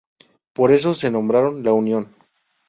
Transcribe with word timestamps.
Por 0.53 0.71
eso, 0.73 0.95
se 0.95 1.11
nombraron 1.11 1.61
"La 1.63 1.73
Unión". 1.73 2.15